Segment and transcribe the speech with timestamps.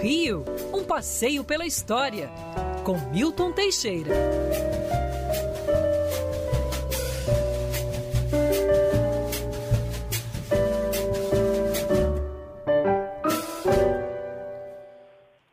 [0.00, 2.30] Rio, um passeio pela história,
[2.84, 4.14] com Milton Teixeira.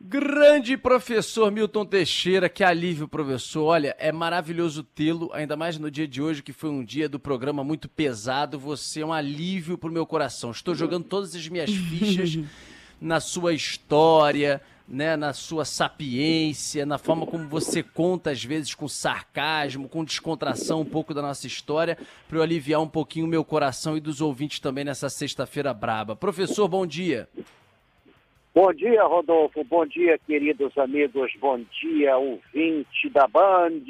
[0.00, 3.64] Grande professor Milton Teixeira, que alívio, professor.
[3.64, 7.20] Olha, é maravilhoso tê-lo, ainda mais no dia de hoje, que foi um dia do
[7.20, 8.58] programa muito pesado.
[8.58, 10.50] Você é um alívio pro meu coração.
[10.50, 12.38] Estou jogando todas as minhas fichas
[13.00, 18.88] na sua história, né, na sua sapiência, na forma como você conta, às vezes, com
[18.88, 23.44] sarcasmo, com descontração um pouco da nossa história, para eu aliviar um pouquinho o meu
[23.44, 26.16] coração e dos ouvintes também nessa sexta-feira braba.
[26.16, 27.28] Professor, bom dia.
[28.54, 29.62] Bom dia, Rodolfo.
[29.62, 31.30] Bom dia, queridos amigos.
[31.38, 33.82] Bom dia, ouvinte da Band.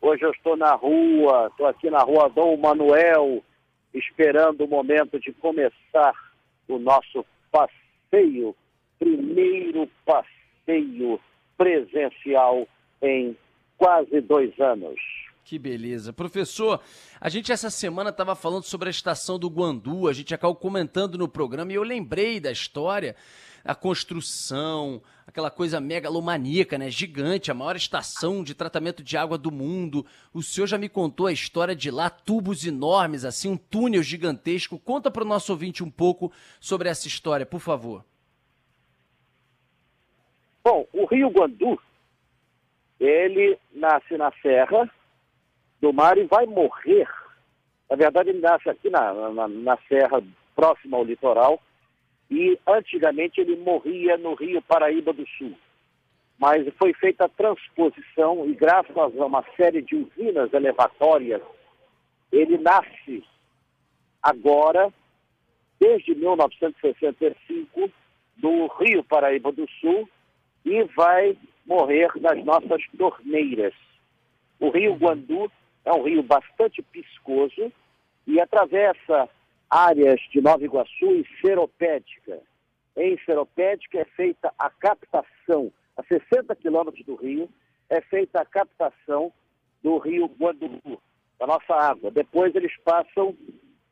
[0.00, 3.42] Hoje eu estou na rua, estou aqui na rua Dom Manuel,
[3.92, 6.12] esperando o momento de começar
[6.66, 7.83] o nosso passeio,
[8.98, 11.20] primeiro passeio
[11.56, 12.66] presencial
[13.02, 13.36] em
[13.76, 14.98] quase dois anos.
[15.44, 16.10] Que beleza.
[16.10, 16.80] Professor,
[17.20, 21.18] a gente essa semana estava falando sobre a estação do Guandu, a gente acabou comentando
[21.18, 23.14] no programa e eu lembrei da história
[23.62, 26.90] a construção, aquela coisa megalomaníaca, né?
[26.90, 30.06] Gigante, a maior estação de tratamento de água do mundo.
[30.32, 34.78] O senhor já me contou a história de lá, tubos enormes, assim, um túnel gigantesco.
[34.78, 38.02] Conta para o nosso ouvinte um pouco sobre essa história, por favor.
[40.62, 41.78] Bom, o Rio Guandu,
[42.98, 44.90] ele nasce na Serra
[45.84, 47.06] do Mar e vai morrer.
[47.90, 50.22] Na verdade, ele nasce aqui na, na, na Serra,
[50.56, 51.60] próxima ao litoral,
[52.30, 55.52] e antigamente ele morria no Rio Paraíba do Sul.
[56.38, 61.42] Mas foi feita a transposição e graças a uma série de usinas elevatórias,
[62.32, 63.22] ele nasce
[64.22, 64.90] agora,
[65.78, 67.90] desde 1965,
[68.38, 70.08] do Rio Paraíba do Sul
[70.64, 71.36] e vai
[71.66, 73.74] morrer nas nossas torneiras.
[74.58, 75.52] O Rio Guandu
[75.84, 77.72] é um rio bastante piscoso
[78.26, 79.28] e atravessa
[79.68, 82.40] áreas de Nova Iguaçu e Seropédica.
[82.96, 87.48] Em Seropédica é feita a captação, a 60 quilômetros do rio,
[87.90, 89.32] é feita a captação
[89.82, 91.00] do rio Guandubu,
[91.38, 92.10] da nossa água.
[92.10, 93.36] Depois eles passam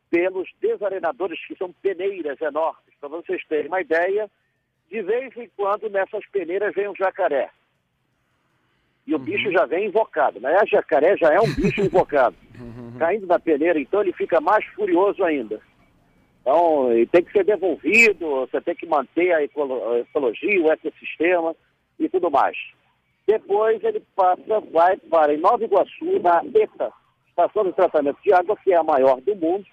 [0.08, 2.94] pelos desarenadores, que são peneiras enormes.
[3.00, 4.30] Para vocês terem uma ideia,
[4.90, 7.50] de vez em quando nessas peneiras vem um jacaré.
[9.06, 9.24] E o uhum.
[9.24, 10.40] bicho já vem invocado.
[10.40, 10.56] Né?
[10.60, 12.36] A jacaré já é um bicho invocado.
[12.98, 15.60] Caindo da peneira, então ele fica mais furioso ainda.
[16.40, 21.54] Então, ele tem que ser devolvido, você tem que manter a ecologia, o ecossistema
[21.98, 22.56] e tudo mais.
[23.26, 26.92] Depois ele passa, vai para em Nova Iguaçu, na ETA,
[27.28, 29.64] Estação de Tratamento de Água, que é a maior do mundo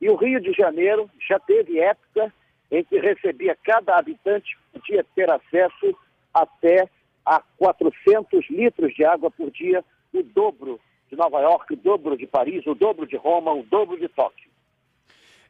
[0.00, 2.32] e o Rio de Janeiro já teve época
[2.70, 5.96] em que recebia cada habitante podia ter acesso
[6.32, 6.88] até
[7.26, 12.26] a 400 litros de água por dia, o dobro de Nova York, o dobro de
[12.26, 14.49] Paris, o dobro de Roma, o dobro de Tóquio.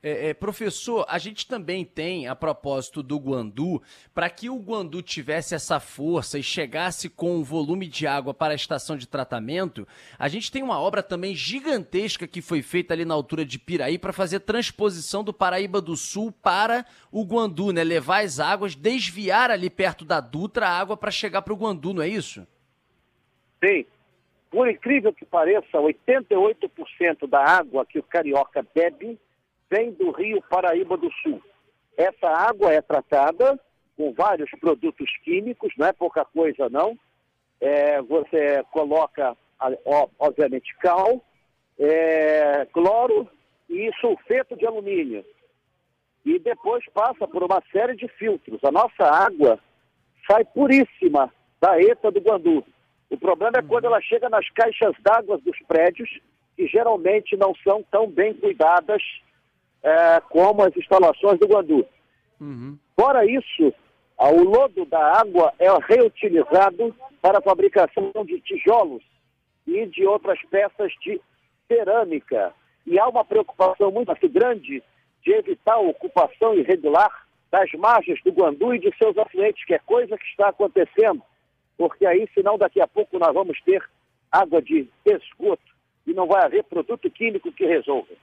[0.03, 3.83] É, é, professor, a gente também tem, a propósito do Guandu,
[4.15, 8.55] para que o Guandu tivesse essa força e chegasse com o volume de água para
[8.55, 9.87] a estação de tratamento,
[10.19, 13.99] a gente tem uma obra também gigantesca que foi feita ali na altura de Piraí
[13.99, 17.85] para fazer transposição do Paraíba do Sul para o Guandu, né?
[17.85, 21.93] Levar as águas, desviar ali perto da Dutra a água para chegar para o Guandu,
[21.93, 22.47] não é isso?
[23.63, 23.85] Sim.
[24.51, 29.19] Por incrível que pareça, 88% da água que o carioca bebe
[29.71, 31.41] vem do rio Paraíba do Sul.
[31.97, 33.59] Essa água é tratada
[33.97, 36.99] com vários produtos químicos, não é pouca coisa não.
[37.61, 39.37] É, você coloca,
[40.19, 41.23] obviamente, cal,
[41.79, 43.29] é, cloro
[43.69, 45.25] e sulfeto de alumínio.
[46.25, 48.63] E depois passa por uma série de filtros.
[48.65, 49.59] A nossa água
[50.27, 52.65] sai puríssima da ETA do Guandu.
[53.11, 56.09] O problema é quando ela chega nas caixas d'água dos prédios,
[56.57, 59.03] que geralmente não são tão bem cuidadas
[59.83, 61.87] é, como as instalações do Guandu.
[62.41, 62.79] Uhum.
[62.99, 63.73] Fora isso,
[64.19, 69.03] o lodo da água é reutilizado para a fabricação de tijolos
[69.67, 71.21] e de outras peças de
[71.69, 72.53] cerâmica.
[72.87, 74.83] E há uma preocupação muito grande
[75.23, 79.79] de evitar a ocupação irregular das margens do Guandu e de seus afluentes, que é
[79.79, 81.23] coisa que está acontecendo,
[81.77, 83.83] porque aí, senão, daqui a pouco nós vamos ter
[84.31, 85.63] água de esgoto
[86.07, 88.15] e não vai haver produto químico que resolva.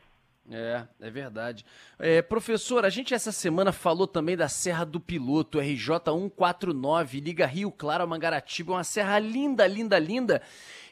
[0.50, 1.66] É, é verdade.
[2.00, 7.46] É, professor, a gente essa semana falou também da Serra do Piloto, RJ 149, liga
[7.46, 10.42] Rio Claro a Mangaratiba, uma serra linda, linda, linda.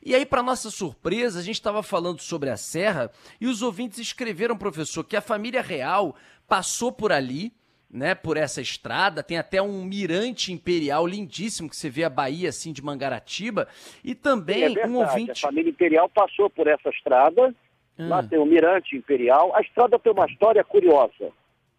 [0.03, 3.09] E aí, para nossa surpresa, a gente estava falando sobre a serra
[3.39, 6.15] e os ouvintes escreveram, professor, que a família real
[6.47, 7.53] passou por ali,
[7.89, 12.49] né, por essa estrada, tem até um mirante imperial lindíssimo que você vê a Bahia
[12.49, 13.69] assim de Mangaratiba
[14.03, 15.45] e também é um ouvinte.
[15.45, 17.55] A família imperial passou por essa estrada
[17.97, 18.07] ah.
[18.07, 19.55] Lá tem o Mirante Imperial.
[19.55, 21.31] A estrada tem uma história curiosa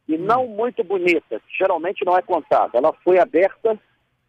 [0.09, 0.19] e hum.
[0.19, 2.79] não muito bonita, que geralmente não é contada.
[2.79, 3.79] Ela foi aberta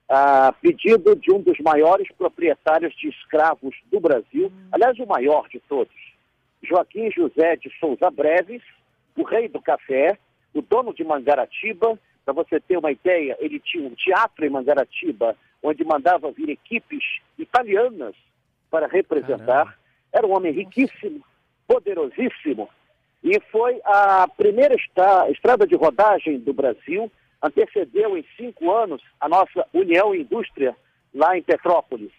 [0.10, 4.68] a pedido de um dos maiores proprietários de escravos do Brasil, hum.
[4.72, 5.94] aliás, o maior de todos,
[6.64, 8.62] Joaquim José de Souza Breves,
[9.16, 10.18] o rei do café,
[10.54, 11.98] o dono de Mangaratiba.
[12.24, 17.04] Para você ter uma ideia, ele tinha um teatro em Mangaratiba, onde mandava vir equipes
[17.38, 18.16] italianas
[18.70, 19.46] para representar.
[19.46, 19.76] Caramba.
[20.12, 21.24] Era um homem riquíssimo,
[21.68, 22.70] poderosíssimo
[23.24, 24.76] e foi a primeira
[25.30, 27.12] estrada de rodagem do Brasil,
[27.42, 30.76] antecedeu em cinco anos a nossa União Indústria
[31.14, 32.12] lá em Petrópolis,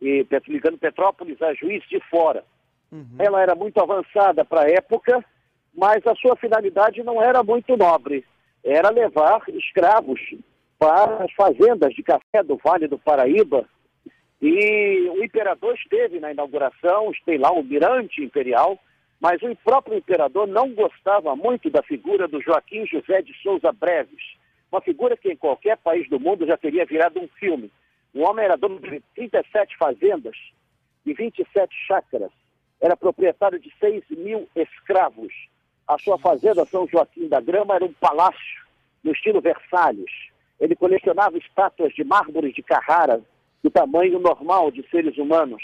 [0.00, 2.44] e ligando Petrópolis a Juiz de Fora.
[2.90, 3.16] Uhum.
[3.18, 5.24] Ela era muito avançada para a época,
[5.74, 8.24] mas a sua finalidade não era muito nobre,
[8.64, 10.20] era levar escravos
[10.78, 13.64] para as fazendas de café do Vale do Paraíba,
[14.42, 18.76] e o imperador esteve na inauguração, esteve lá o mirante imperial,
[19.20, 24.34] mas o próprio imperador não gostava muito da figura do Joaquim José de Souza Breves,
[24.72, 27.70] uma figura que em qualquer país do mundo já teria virado um filme.
[28.12, 30.36] O homem era dono de 37 fazendas
[31.06, 32.32] e 27 chácaras,
[32.80, 35.32] era proprietário de 6 mil escravos.
[35.86, 38.66] A sua fazenda São Joaquim da Grama era um palácio
[39.04, 40.10] no estilo Versalhes.
[40.58, 43.22] Ele colecionava estátuas de mármore de Carrara,
[43.62, 45.62] do tamanho normal de seres humanos.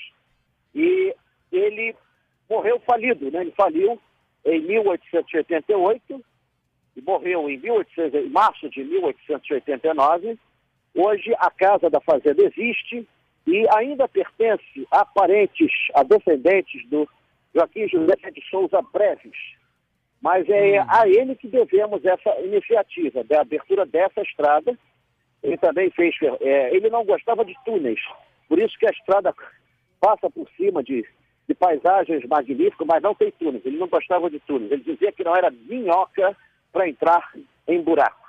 [0.74, 1.14] E
[1.50, 1.94] ele
[2.48, 3.40] morreu falido, né?
[3.40, 3.98] Ele faliu
[4.44, 6.24] em 1888
[6.96, 10.38] e morreu em, 1800, em março de 1889.
[10.94, 13.06] Hoje a casa da fazenda existe
[13.46, 17.08] e ainda pertence a parentes, a descendentes do
[17.54, 19.36] Joaquim José de Souza Breves.
[20.20, 20.86] Mas é hum.
[20.88, 24.76] a ele que devemos essa iniciativa da abertura dessa estrada,
[25.42, 26.14] ele também fez.
[26.40, 28.00] É, ele não gostava de túneis,
[28.48, 29.34] por isso que a estrada
[30.00, 31.04] passa por cima de,
[31.48, 33.64] de paisagens magníficas, mas não tem túneis.
[33.64, 34.70] Ele não gostava de túneis.
[34.70, 36.36] Ele dizia que não era minhoca
[36.72, 37.32] para entrar
[37.66, 38.28] em buraco.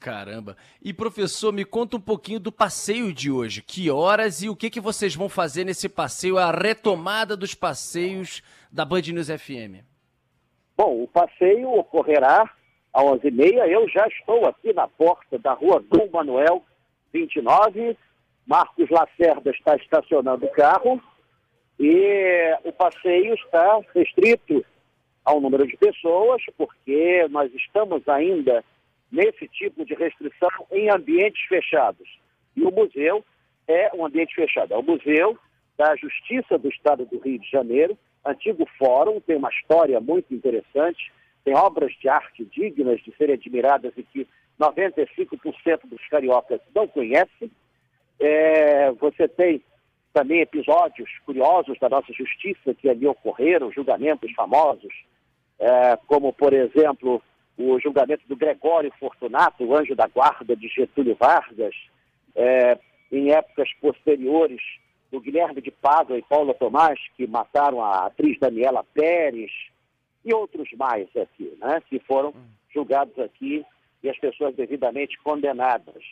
[0.00, 0.56] Caramba.
[0.82, 3.62] E professor, me conta um pouquinho do passeio de hoje.
[3.62, 8.42] Que horas e o que, que vocês vão fazer nesse passeio, a retomada dos passeios
[8.70, 9.84] da Band News FM?
[10.76, 12.50] Bom, o passeio ocorrerá
[12.96, 13.68] às 11h30.
[13.68, 16.64] Eu já estou aqui na porta da rua Dom Manuel
[17.12, 17.96] 29.
[18.46, 21.02] Marcos Lacerda está estacionando o carro
[21.78, 24.64] e o passeio está restrito
[25.24, 28.64] ao número de pessoas, porque nós estamos ainda
[29.10, 32.08] nesse tipo de restrição em ambientes fechados.
[32.56, 33.24] E o museu
[33.68, 34.72] é um ambiente fechado.
[34.72, 35.36] É o Museu
[35.76, 41.12] da Justiça do Estado do Rio de Janeiro, antigo fórum, tem uma história muito interessante
[41.46, 44.26] tem obras de arte dignas de serem admiradas e que
[44.60, 47.48] 95% dos cariocas não conhecem.
[48.18, 49.62] É, você tem
[50.12, 54.92] também episódios curiosos da nossa justiça que ali ocorreram, julgamentos famosos
[55.56, 57.22] é, como, por exemplo,
[57.56, 61.76] o julgamento do Gregório Fortunato, o anjo da guarda de Getúlio Vargas,
[62.34, 62.76] é,
[63.12, 64.60] em épocas posteriores,
[65.12, 69.52] do Guilherme de Pádua e Paula Tomás, que mataram a atriz Daniela Pérez,
[70.26, 72.34] e outros mais aqui, né, que foram
[72.74, 73.64] julgados aqui
[74.02, 76.02] e as pessoas devidamente condenadas.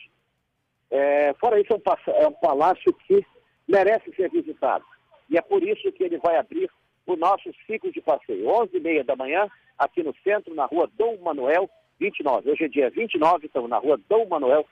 [0.89, 3.25] É, fora isso, é um, é um palácio que
[3.67, 4.85] merece ser visitado.
[5.29, 6.69] E é por isso que ele vai abrir
[7.05, 8.45] o nosso ciclo de passeio.
[8.45, 11.69] 11h30 da manhã, aqui no centro, na rua Dom Manuel
[11.99, 12.51] 29.
[12.51, 14.65] Hoje é dia 29, estamos na rua Dom Manuel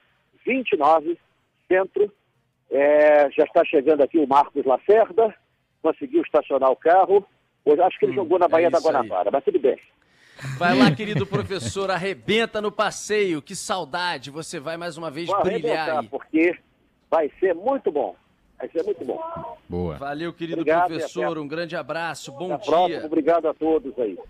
[0.46, 1.18] 29,
[1.68, 2.10] centro.
[2.70, 5.34] É, já está chegando aqui o Marcos Lacerda,
[5.82, 7.26] conseguiu estacionar o carro.
[7.64, 9.32] Hoje acho que ele hum, jogou na Baía é da Guanabara, aí.
[9.32, 9.78] mas tudo bem.
[10.58, 13.40] Vai lá, querido professor, arrebenta no passeio.
[13.40, 16.08] Que saudade, você vai mais uma vez Vou brilhar aí.
[16.08, 16.56] Porque
[17.10, 18.14] vai ser muito bom.
[18.58, 19.56] Vai ser muito bom.
[19.68, 19.96] Boa.
[19.96, 21.38] Valeu, querido Obrigado, professor.
[21.38, 22.32] Um grande abraço.
[22.32, 22.72] Bom até dia.
[22.72, 23.06] Próximo.
[23.06, 24.18] Obrigado a todos aí.